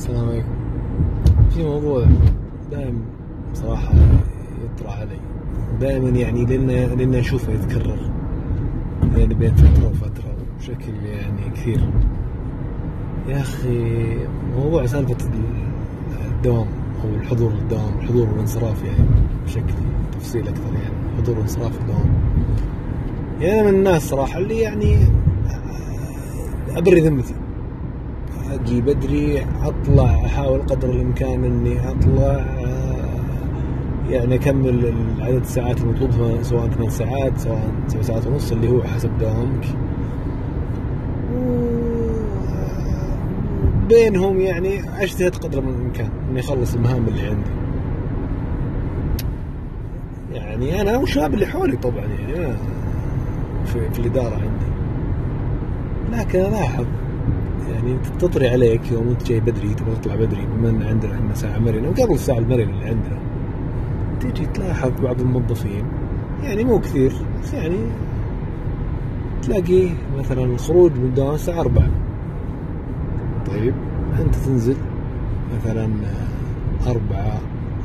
السلام 0.00 0.28
عليكم. 0.28 0.48
في 1.50 1.64
موضوع 1.64 2.06
دائم 2.70 3.02
صراحة 3.54 3.94
يطرح 4.64 4.98
علي. 4.98 5.18
دائما 5.80 6.08
يعني 6.08 6.44
لأن 6.44 6.98
لأن 6.98 7.14
أشوفه 7.14 7.52
يتكرر. 7.52 7.98
يعني 9.16 9.34
بين 9.34 9.54
فترة 9.54 9.88
وفترة 9.88 10.36
بشكل 10.58 10.92
يعني 11.04 11.50
كثير. 11.54 11.80
يا 13.28 13.40
أخي 13.40 14.16
موضوع 14.56 14.86
سالفة 14.86 15.16
الدوام 16.36 16.66
أو 17.04 17.14
الحضور 17.14 17.52
الدوام 17.52 17.98
الحضور 17.98 18.28
والانصراف 18.28 18.84
يعني 18.84 19.08
بشكل 19.44 19.74
تفصيل 20.12 20.48
أكثر 20.48 20.74
يعني 20.74 20.94
حضور 21.18 21.38
وانصراف 21.38 21.80
الدوام. 21.80 22.10
يعني 23.40 23.62
من 23.62 23.74
الناس 23.74 24.08
صراحة 24.08 24.38
اللي 24.38 24.58
يعني 24.60 24.96
أبري 26.76 27.00
ذمتي. 27.00 27.34
أجي 28.52 28.80
بدري 28.80 29.46
أطلع 29.62 30.24
أحاول 30.26 30.62
قدر 30.62 30.90
الإمكان 30.90 31.44
إني 31.44 31.90
أطلع 31.90 32.44
يعني 34.10 34.34
أكمل 34.34 34.94
عدد 35.20 35.40
الساعات 35.40 35.80
المطلوبة 35.80 36.42
سواء 36.42 36.68
ثمان 36.68 36.90
ساعات 36.90 37.38
سواء 37.38 37.72
سبع 37.88 38.02
ساعات 38.02 38.26
ونص 38.26 38.52
اللي 38.52 38.68
هو 38.68 38.82
حسب 38.82 39.18
دوامك. 39.18 39.66
بينهم 43.88 44.40
يعني 44.40 44.80
أجتهد 45.02 45.36
قدر 45.36 45.60
من 45.60 45.68
الإمكان 45.68 46.10
إني 46.30 46.40
أخلص 46.40 46.74
المهام 46.74 47.08
اللي 47.08 47.26
عندي. 47.26 47.50
يعني 50.32 50.80
أنا 50.80 50.96
والشباب 50.96 51.34
اللي 51.34 51.46
حولي 51.46 51.76
طبعا 51.76 52.04
يعني 52.04 52.36
أنا 52.46 52.56
في, 53.64 53.90
في 53.90 53.98
الإدارة 53.98 54.34
عندي. 54.34 54.70
لكن 56.12 56.38
الاحظ 56.40 56.84
يعني 57.72 57.98
تطري 58.18 58.48
عليك 58.48 58.92
يوم 58.92 59.08
انت 59.08 59.26
جاي 59.28 59.40
بدري 59.40 59.74
تبغى 59.74 59.94
تطلع 59.96 60.14
بدري 60.14 60.46
بما 60.46 60.70
إن 60.70 60.82
عندنا 60.82 61.14
إحنا 61.14 61.34
ساعة 61.34 61.58
مرنة 61.58 61.88
وقبل 61.88 62.14
الساعة 62.14 62.38
المرنة 62.38 62.62
اللي 62.62 62.84
عندنا. 62.84 63.18
تجي 64.20 64.46
تلاحظ 64.46 64.90
بعض 65.02 65.20
الموظفين 65.20 65.84
يعني 66.42 66.64
مو 66.64 66.80
كثير 66.80 67.12
بس 67.42 67.52
يعني 67.54 67.76
تلاقيه 69.42 69.90
مثلا 70.18 70.44
الخروج 70.44 70.92
من 70.92 71.04
الدوام 71.04 71.34
الساعة 71.34 71.60
4 71.60 71.88
طيب 73.46 73.74
أنت 74.20 74.34
تنزل 74.34 74.76
مثلا 75.56 75.90
أربعة 76.86 77.40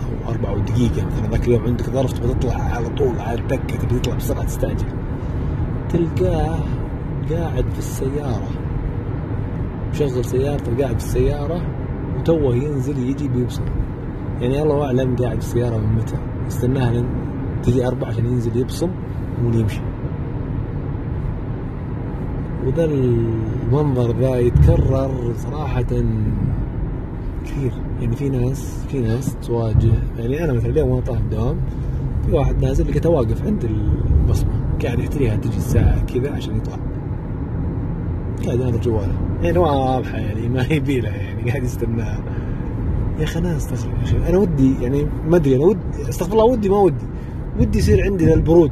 أو 0.05 0.31
أربعة 0.31 0.53
ودقيقة 0.53 1.05
مثلا 1.05 1.29
ذاك 1.31 1.47
اليوم 1.47 1.63
عندك 1.63 1.89
ظرف 1.89 2.13
تبغى 2.13 2.33
تطلع 2.33 2.53
على 2.53 2.89
طول 2.89 3.19
على 3.19 3.39
الدكة 3.39 3.77
تبغى 3.77 3.99
تطلع 3.99 4.15
بسرعة 4.15 4.43
تستعجل. 4.43 4.85
تلقاه 5.89 6.59
قاعد 7.31 7.65
في 7.73 7.79
السيارة. 7.79 8.47
مشغل 9.95 10.25
سيارته 10.25 10.77
قاعد 10.77 10.99
في 10.99 11.05
السيارة 11.05 11.61
وتوه 12.19 12.55
ينزل 12.55 12.97
يجي 13.09 13.27
بيوصل. 13.27 13.61
يعني 14.41 14.61
الله 14.61 14.85
أعلم 14.85 15.15
قاعد 15.15 15.41
في 15.41 15.47
السيارة 15.47 15.77
من 15.77 15.95
متى. 15.95 16.15
استناها 16.47 16.91
لين 16.91 17.05
تجي 17.63 17.87
أربعة 17.87 18.07
عشان 18.07 18.25
ينزل 18.25 18.57
يبصم 18.57 18.89
ويمشي 19.45 19.81
وذا 22.65 22.85
المنظر 22.85 24.15
ذا 24.19 24.35
يتكرر 24.35 25.33
صراحة 25.35 25.85
كثير. 27.45 27.71
يعني 28.01 28.15
في 28.15 28.29
ناس 28.29 28.85
في 28.89 28.99
ناس 28.99 29.35
تواجه. 29.35 29.93
يعني 30.17 30.43
أنا 30.43 30.53
مثلا 30.53 30.69
اليوم 30.69 30.89
وأنا 30.89 31.01
طالع 31.01 31.19
الدوام 31.19 31.57
في 32.25 32.31
واحد 32.31 32.65
نازل 32.65 32.89
لقيته 32.89 33.09
واقف 33.09 33.45
عند 33.45 33.63
البصمة 33.63 34.51
قاعد 34.83 34.99
يحتريها 34.99 35.35
تجي 35.35 35.57
الساعة 35.57 36.05
كذا 36.05 36.31
عشان 36.31 36.57
يطلع. 36.57 36.77
قاعد 38.45 38.59
ينظر 38.59 38.81
جواله 38.81 39.13
يعني 39.43 39.57
واضحة 39.57 40.17
يعني 40.17 40.49
ما 40.49 40.65
يبي 40.71 40.99
لها 40.99 41.15
يعني 41.15 41.49
قاعد 41.49 41.63
يستناها 41.63 42.23
يا 43.19 43.23
أخي 43.23 43.39
أنا 43.39 43.57
أستغرب 43.57 43.93
يا 43.97 44.03
أخي 44.03 44.29
أنا 44.29 44.37
ودي 44.37 44.75
يعني 44.81 45.07
ما 45.27 45.35
أدري 45.35 45.55
أنا 45.55 45.63
ودي 45.63 46.09
أستغفر 46.09 46.33
الله 46.33 46.45
ودي 46.45 46.69
ما 46.69 46.77
ودي. 46.77 47.05
ودي 47.59 47.79
يصير 47.79 48.03
عندي 48.03 48.33
البرود 48.33 48.71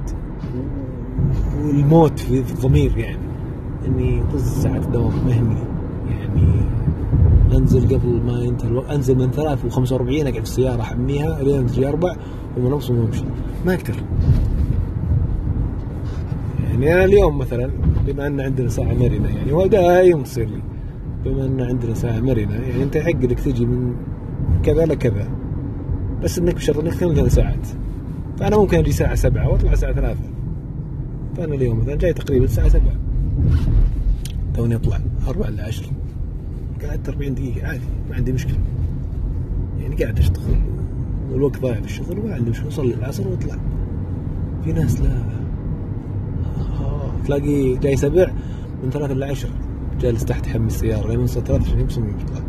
والموت 1.64 2.20
في 2.20 2.40
الضمير 2.40 2.98
يعني. 2.98 3.18
إني 3.86 4.24
طز 4.34 4.62
ساعة 4.62 4.92
دوام 4.92 5.26
ما 5.26 5.32
يهمني 5.32 5.60
يعني. 6.10 6.64
أنزل 7.58 7.96
قبل 7.96 8.22
ما 8.26 8.42
ينتهي 8.42 8.68
الوقت 8.68 8.90
أنزل 8.90 9.16
من 9.16 9.32
ثلاث 9.32 9.66
وخمسة 9.66 9.96
وأربعين 9.96 10.28
أقعد 10.28 10.36
في 10.36 10.42
السيارة 10.42 10.82
أحميها 10.82 11.44
لين 11.44 11.86
أربع 11.86 12.16
ومن 12.58 12.72
اوصل 12.72 12.94
وامشي 12.94 13.24
ما 13.66 13.74
أقدر 13.74 13.96
يعني 16.74 16.94
أنا 16.94 17.06
اليوم 17.06 17.38
مثلا 17.38 17.72
بما 18.08 18.28
أن 18.28 18.42
عندنا 18.42 18.70
ساعة 18.70 18.94
مرنة 18.94 19.30
يعني 19.30 19.52
هو 19.52 19.68
تصير 20.24 20.50
لي. 20.50 20.62
بما 21.26 21.46
أن 21.46 21.62
عندنا 21.62 21.94
ساعة 21.94 22.20
مرنة 22.20 22.54
يعني 22.54 22.84
أنت 22.84 22.96
يحق 22.96 23.22
لك 23.22 23.40
تجي 23.40 23.66
من 23.66 23.96
كذا 24.64 24.86
لكذا 24.86 25.28
بس 26.24 26.40
إنك 26.40 26.56
بشرط 26.56 26.80
إنك 26.80 26.94
تكمل 26.94 27.16
ثلاث 27.16 27.34
ساعات. 27.34 27.68
فأنا 28.38 28.58
ممكن 28.58 28.78
أجي 28.78 28.90
الساعة 28.90 29.16
سبعة 29.16 29.50
وأطلع 29.50 29.74
الساعة 29.74 29.94
ثلاثة. 29.94 30.30
فأنا 31.38 31.56
اليوم 31.56 31.80
مثلا 31.80 31.96
جاي 31.96 32.14
تقريبا 32.14 32.46
الساعة 32.46 32.70
سبعة. 32.70 32.96
توني 34.54 34.76
أطلع 34.76 35.00
أربعة 35.28 35.48
إلى 35.48 35.62
عشر 35.62 35.86
قعدت 36.86 37.10
40 37.10 37.36
دقيقة 37.36 37.68
عادي 37.68 37.86
ما 38.10 38.16
عندي 38.16 38.32
مشكلة. 38.32 38.60
يعني 39.82 39.96
قاعد 39.96 40.20
أشتغل 40.20 40.56
والوقت 41.32 41.62
ضايع 41.62 41.76
في 41.76 41.86
الشغل 41.86 42.20
وما 42.20 42.34
عندي 42.34 42.50
مشكلة 42.50 42.68
أصلي 42.68 42.94
العصر 42.94 43.28
وأطلع. 43.28 43.56
في 44.64 44.74
ناس 44.74 45.02
لا 45.02 45.43
تلاقي 47.26 47.76
جاي 47.76 47.96
سبع 47.96 48.32
من 48.84 48.90
ثلاثة 48.90 49.14
إلى 49.14 49.26
عشر 49.26 49.50
جالس 50.02 50.26
تحت 50.26 50.46
حمي 50.46 50.68
السيارة 50.68 51.08
لين 51.08 51.20
وصل 51.20 51.44
ثلاثة 51.44 51.66
عشان 51.66 51.80
يبصم 51.80 52.10
يطلع 52.10 52.42